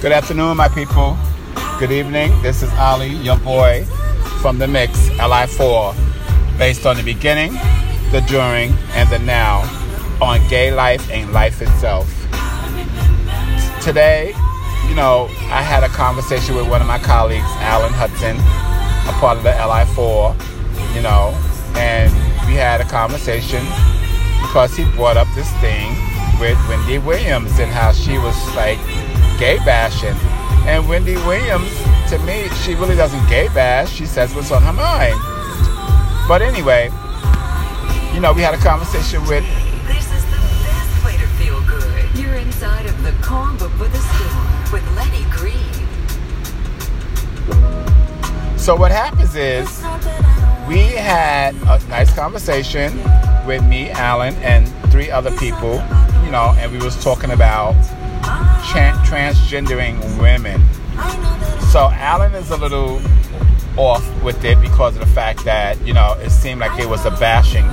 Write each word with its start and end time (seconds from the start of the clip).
Good 0.00 0.12
afternoon, 0.12 0.56
my 0.56 0.68
people. 0.68 1.18
Good 1.78 1.92
evening. 1.92 2.32
This 2.40 2.62
is 2.62 2.72
Ali, 2.78 3.08
your 3.08 3.36
boy 3.36 3.84
from 4.40 4.56
the 4.56 4.66
mix, 4.66 5.10
LI4, 5.10 5.94
based 6.56 6.86
on 6.86 6.96
the 6.96 7.02
beginning, 7.02 7.52
the 8.10 8.24
during, 8.26 8.72
and 8.94 9.10
the 9.10 9.18
now 9.18 9.60
on 10.22 10.40
gay 10.48 10.72
life 10.72 11.06
and 11.10 11.30
life 11.34 11.60
itself. 11.60 12.08
Today, 13.82 14.28
you 14.88 14.94
know, 14.94 15.28
I 15.50 15.60
had 15.60 15.84
a 15.84 15.88
conversation 15.90 16.56
with 16.56 16.66
one 16.66 16.80
of 16.80 16.86
my 16.86 16.98
colleagues, 16.98 17.44
Alan 17.58 17.92
Hudson, 17.92 18.38
a 18.38 19.12
part 19.20 19.36
of 19.36 19.42
the 19.42 19.50
LI4, 19.50 20.94
you 20.94 21.02
know, 21.02 21.38
and 21.76 22.10
we 22.48 22.54
had 22.54 22.80
a 22.80 22.86
conversation 22.86 23.62
because 24.40 24.74
he 24.74 24.86
brought 24.96 25.18
up 25.18 25.28
this 25.34 25.52
thing 25.60 25.94
with 26.40 26.56
Wendy 26.70 26.96
Williams 26.96 27.58
and 27.58 27.70
how 27.70 27.92
she 27.92 28.16
was 28.16 28.56
like 28.56 28.78
gay 29.40 29.56
bashing. 29.64 30.14
And 30.68 30.86
Wendy 30.86 31.14
Williams, 31.14 31.72
to 32.10 32.18
me, 32.20 32.46
she 32.62 32.74
really 32.74 32.94
doesn't 32.94 33.26
gay 33.26 33.48
bash. 33.48 33.90
She 33.90 34.04
says 34.04 34.34
what's 34.34 34.52
on 34.52 34.62
her 34.62 34.72
mind. 34.72 35.18
But 36.28 36.42
anyway, 36.42 36.90
you 38.14 38.20
know, 38.20 38.34
we 38.34 38.42
had 38.42 38.52
a 38.52 38.58
conversation 38.58 39.22
with. 39.22 39.42
This 39.86 40.12
is 40.12 40.24
the 40.26 40.36
best 40.36 41.04
way 41.06 41.16
to 41.16 41.26
feel 41.40 41.58
good. 41.62 42.18
You're 42.18 42.34
inside 42.34 42.84
of 42.84 43.02
the 43.02 43.12
calm 43.22 43.56
before 43.56 43.88
the 43.88 43.98
storm 43.98 44.72
with 44.72 44.86
Lenny 44.94 45.24
Green. 45.30 45.56
So 48.58 48.76
what 48.76 48.92
happens 48.92 49.34
is 49.34 49.82
we 50.68 50.82
had 50.82 51.54
a 51.66 51.80
nice 51.88 52.14
conversation 52.14 52.94
with 53.46 53.64
me, 53.64 53.90
Alan, 53.90 54.34
and 54.42 54.68
three 54.92 55.10
other 55.10 55.34
people, 55.38 55.82
you 56.24 56.30
know, 56.30 56.54
and 56.58 56.70
we 56.70 56.78
was 56.78 57.02
talking 57.02 57.30
about 57.30 57.74
tra- 58.22 58.98
transgendering 59.06 59.98
women. 60.20 60.62
So 61.70 61.88
Alan 61.92 62.34
is 62.34 62.50
a 62.50 62.56
little 62.56 63.00
off 63.76 64.04
with 64.22 64.44
it 64.44 64.60
because 64.60 64.94
of 64.94 65.00
the 65.00 65.06
fact 65.06 65.44
that, 65.44 65.80
you 65.86 65.94
know, 65.94 66.14
it 66.20 66.30
seemed 66.30 66.60
like 66.60 66.78
it 66.80 66.88
was 66.88 67.06
a 67.06 67.10
bashing. 67.12 67.64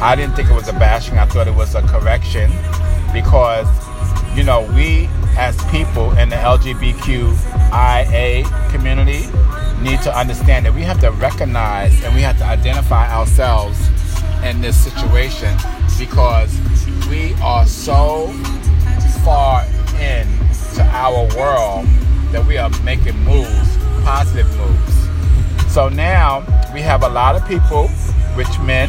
I 0.00 0.14
didn't 0.16 0.34
think 0.36 0.50
it 0.50 0.54
was 0.54 0.68
a 0.68 0.72
bashing. 0.72 1.18
I 1.18 1.26
thought 1.26 1.48
it 1.48 1.54
was 1.54 1.74
a 1.74 1.82
correction 1.82 2.50
because, 3.12 3.66
you 4.36 4.44
know, 4.44 4.62
we 4.74 5.08
as 5.36 5.56
people 5.70 6.12
in 6.16 6.28
the 6.28 6.36
LGBTQIA 6.36 7.90
community 8.70 9.26
need 9.82 10.00
to 10.02 10.16
understand 10.16 10.64
that 10.64 10.72
we 10.72 10.82
have 10.82 11.00
to 11.00 11.10
recognize 11.12 12.02
and 12.04 12.14
we 12.14 12.22
have 12.22 12.38
to 12.38 12.44
identify 12.44 13.12
ourselves 13.12 13.78
in 14.44 14.60
this 14.60 14.76
situation 14.76 15.56
because 15.98 16.56
we 17.08 17.34
are 17.42 17.66
so 17.66 18.28
far 19.24 19.64
in 20.04 20.26
to 20.76 20.82
our 20.92 21.24
world 21.36 21.86
that 22.32 22.44
we 22.46 22.58
are 22.58 22.70
making 22.82 23.16
moves, 23.24 23.76
positive 24.04 24.48
moves. 24.56 24.94
So 25.72 25.88
now 25.88 26.40
we 26.74 26.80
have 26.82 27.02
a 27.02 27.08
lot 27.08 27.36
of 27.36 27.46
people, 27.46 27.88
which 28.36 28.58
men 28.60 28.88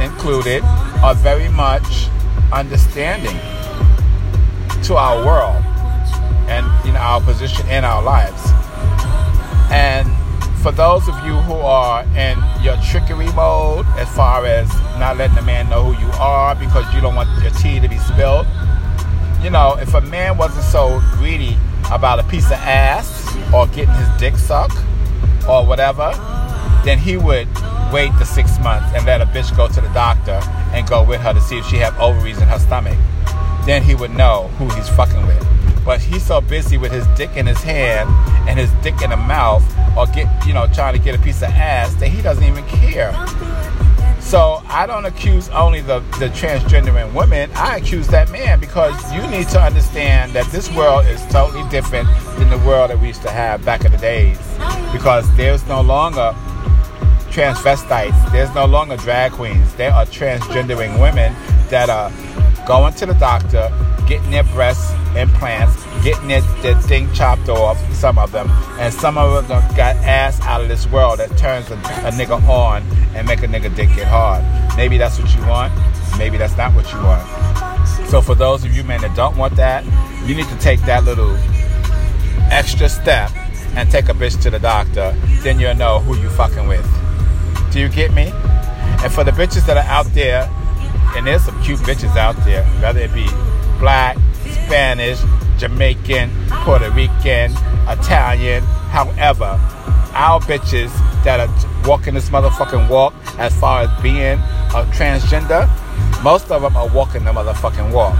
included, 0.00 0.62
are 1.04 1.14
very 1.14 1.48
much 1.48 2.08
understanding 2.52 3.38
to 4.84 4.96
our 4.96 5.24
world 5.24 5.64
and 6.48 6.64
know 6.88 6.96
our 6.96 7.20
position 7.20 7.68
in 7.68 7.84
our 7.84 8.02
lives. 8.02 8.42
And 9.70 10.08
for 10.62 10.72
those 10.72 11.08
of 11.08 11.14
you 11.24 11.34
who 11.46 11.54
are 11.54 12.02
in 12.16 12.36
your 12.62 12.76
trickery 12.90 13.30
mode, 13.32 13.86
as 13.96 14.08
far 14.16 14.44
as 14.46 14.68
not 14.98 15.16
letting 15.16 15.36
the 15.36 15.42
man 15.42 15.68
know 15.68 15.92
who 15.92 16.04
you 16.04 16.10
are 16.12 16.54
because 16.54 16.84
you 16.94 17.00
don't 17.00 17.14
want 17.14 17.28
your 17.42 17.52
tea 17.52 17.80
to 17.80 17.88
be 17.88 17.98
spilled, 17.98 18.46
you 19.42 19.50
know, 19.50 19.76
if 19.80 19.94
a 19.94 20.00
man 20.00 20.36
wasn't 20.36 20.64
so 20.64 21.00
greedy 21.12 21.56
about 21.92 22.18
a 22.18 22.24
piece 22.24 22.46
of 22.46 22.58
ass 22.58 23.26
or 23.54 23.66
getting 23.68 23.94
his 23.94 24.08
dick 24.18 24.36
sucked 24.36 24.76
or 25.48 25.64
whatever, 25.64 26.12
then 26.84 26.98
he 26.98 27.16
would 27.16 27.48
wait 27.92 28.10
the 28.18 28.24
six 28.24 28.58
months 28.60 28.92
and 28.94 29.06
let 29.06 29.20
a 29.20 29.26
bitch 29.26 29.56
go 29.56 29.68
to 29.68 29.80
the 29.80 29.88
doctor 29.88 30.40
and 30.72 30.86
go 30.88 31.02
with 31.02 31.20
her 31.20 31.32
to 31.32 31.40
see 31.40 31.58
if 31.58 31.66
she 31.66 31.76
had 31.76 31.94
ovaries 31.96 32.38
in 32.40 32.48
her 32.48 32.58
stomach. 32.58 32.98
Then 33.64 33.82
he 33.82 33.94
would 33.94 34.10
know 34.10 34.48
who 34.58 34.68
he's 34.74 34.88
fucking 34.88 35.26
with. 35.26 35.46
But 35.84 36.00
he's 36.00 36.24
so 36.24 36.40
busy 36.40 36.76
with 36.76 36.92
his 36.92 37.06
dick 37.16 37.30
in 37.36 37.46
his 37.46 37.62
hand 37.62 38.10
and 38.48 38.58
his 38.58 38.70
dick 38.82 39.00
in 39.02 39.10
the 39.10 39.16
mouth 39.16 39.64
or 39.96 40.06
get 40.06 40.46
you 40.46 40.52
know 40.52 40.66
trying 40.66 40.94
to 40.94 40.98
get 40.98 41.14
a 41.14 41.18
piece 41.18 41.42
of 41.42 41.48
ass 41.48 41.94
that 41.94 42.08
he 42.08 42.20
doesn't 42.20 42.44
even 42.44 42.64
care. 42.66 43.12
I 44.78 44.86
don't 44.86 45.06
accuse 45.06 45.48
only 45.48 45.80
the, 45.80 45.98
the 46.20 46.28
transgendering 46.28 47.12
women. 47.12 47.50
I 47.56 47.78
accuse 47.78 48.06
that 48.08 48.30
man 48.30 48.60
because 48.60 48.94
you 49.12 49.20
need 49.26 49.48
to 49.48 49.60
understand 49.60 50.34
that 50.34 50.46
this 50.52 50.72
world 50.72 51.04
is 51.06 51.20
totally 51.32 51.68
different 51.68 52.08
than 52.38 52.48
the 52.48 52.58
world 52.58 52.90
that 52.90 53.00
we 53.00 53.08
used 53.08 53.22
to 53.22 53.30
have 53.30 53.64
back 53.64 53.84
in 53.84 53.90
the 53.90 53.98
days. 53.98 54.38
Because 54.92 55.28
there's 55.36 55.66
no 55.66 55.80
longer 55.80 56.32
transvestites, 57.32 58.30
there's 58.30 58.54
no 58.54 58.66
longer 58.66 58.96
drag 58.98 59.32
queens. 59.32 59.74
There 59.74 59.90
are 59.90 60.06
transgendering 60.06 61.00
women 61.00 61.34
that 61.70 61.90
are 61.90 62.12
going 62.64 62.94
to 62.94 63.06
the 63.06 63.14
doctor, 63.14 63.72
getting 64.06 64.30
their 64.30 64.44
breasts 64.44 64.92
implants, 65.16 65.74
getting 66.04 66.28
their, 66.28 66.42
their 66.62 66.80
thing 66.82 67.12
chopped 67.12 67.48
off, 67.48 67.78
some 67.94 68.16
of 68.16 68.30
them, 68.30 68.48
and 68.78 68.94
some 68.94 69.18
of 69.18 69.48
them 69.48 69.60
got 69.76 69.96
ass 69.96 70.40
out 70.42 70.60
of 70.60 70.68
this 70.68 70.86
world 70.86 71.18
that 71.18 71.36
turns 71.36 71.68
a, 71.70 71.74
a 71.74 72.12
nigga 72.12 72.40
on 72.48 72.82
and 73.14 73.26
make 73.26 73.42
a 73.42 73.48
nigga 73.48 73.74
dick 73.74 73.88
get 73.96 74.06
hard. 74.06 74.44
Maybe 74.78 74.96
that's 74.96 75.18
what 75.18 75.34
you 75.34 75.40
want, 75.40 75.72
maybe 76.18 76.38
that's 76.38 76.56
not 76.56 76.72
what 76.72 76.90
you 76.92 76.98
want. 76.98 77.26
So 78.08 78.20
for 78.20 78.36
those 78.36 78.64
of 78.64 78.76
you 78.76 78.84
men 78.84 79.00
that 79.00 79.16
don't 79.16 79.36
want 79.36 79.56
that, 79.56 79.84
you 80.24 80.36
need 80.36 80.46
to 80.46 80.58
take 80.58 80.80
that 80.82 81.02
little 81.02 81.36
extra 82.48 82.88
step 82.88 83.32
and 83.74 83.90
take 83.90 84.08
a 84.08 84.12
bitch 84.12 84.40
to 84.42 84.50
the 84.50 84.60
doctor, 84.60 85.16
then 85.42 85.58
you'll 85.58 85.74
know 85.74 85.98
who 85.98 86.16
you 86.16 86.30
fucking 86.30 86.68
with. 86.68 86.86
Do 87.72 87.80
you 87.80 87.88
get 87.88 88.14
me? 88.14 88.30
And 89.02 89.12
for 89.12 89.24
the 89.24 89.32
bitches 89.32 89.66
that 89.66 89.76
are 89.76 89.90
out 89.90 90.06
there, 90.14 90.48
and 91.16 91.26
there's 91.26 91.44
some 91.44 91.60
cute 91.60 91.80
bitches 91.80 92.16
out 92.16 92.36
there, 92.44 92.62
whether 92.80 93.00
it 93.00 93.12
be 93.12 93.26
black, 93.80 94.16
Spanish, 94.44 95.18
Jamaican, 95.58 96.30
Puerto 96.62 96.88
Rican, 96.92 97.50
Italian, 97.88 98.62
however, 98.92 99.58
our 100.14 100.38
bitches 100.42 100.92
that 101.24 101.40
are 101.40 101.67
walking 101.88 102.12
this 102.12 102.28
motherfucking 102.28 102.86
walk 102.90 103.14
as 103.38 103.58
far 103.58 103.80
as 103.80 104.02
being 104.02 104.38
a 104.38 104.84
transgender, 104.92 105.66
most 106.22 106.50
of 106.50 106.60
them 106.60 106.76
are 106.76 106.88
walking 106.88 107.24
the 107.24 107.32
motherfucking 107.32 107.90
walk. 107.94 108.14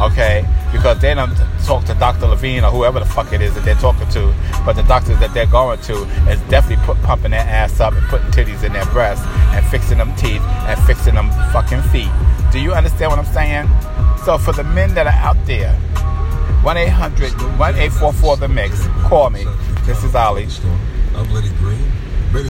Okay? 0.00 0.44
Because 0.72 0.98
they 0.98 1.14
don't 1.14 1.32
talk 1.64 1.84
to 1.84 1.94
Dr. 1.94 2.26
Levine 2.26 2.64
or 2.64 2.72
whoever 2.72 2.98
the 2.98 3.06
fuck 3.06 3.32
it 3.32 3.40
is 3.40 3.54
that 3.54 3.64
they're 3.64 3.76
talking 3.76 4.08
to, 4.08 4.34
but 4.66 4.74
the 4.74 4.82
doctors 4.82 5.20
that 5.20 5.32
they're 5.32 5.46
going 5.46 5.78
to 5.82 6.02
is 6.28 6.40
definitely 6.50 6.84
put, 6.84 7.00
pumping 7.02 7.30
their 7.30 7.40
ass 7.40 7.78
up 7.78 7.94
and 7.94 8.02
putting 8.08 8.26
titties 8.32 8.64
in 8.64 8.72
their 8.72 8.86
breasts 8.86 9.24
and 9.54 9.64
fixing 9.66 9.98
them 9.98 10.12
teeth 10.16 10.42
and 10.66 10.80
fixing 10.84 11.14
them 11.14 11.30
fucking 11.52 11.82
feet. 11.92 12.10
Do 12.50 12.58
you 12.58 12.72
understand 12.72 13.12
what 13.12 13.20
I'm 13.20 13.32
saying? 13.32 13.68
So 14.24 14.38
for 14.38 14.52
the 14.52 14.64
men 14.64 14.92
that 14.94 15.06
are 15.06 15.10
out 15.10 15.36
there, 15.46 15.72
1 16.64 16.76
800 16.76 17.32
1844 17.58 18.36
The 18.38 18.48
Mix, 18.48 18.88
call 19.04 19.30
me. 19.30 19.46
This 19.84 20.02
is 20.02 20.16
Ali. 20.16 20.48
I'm 21.14 21.32
Lenny 21.32 21.50
Green. 21.58 22.03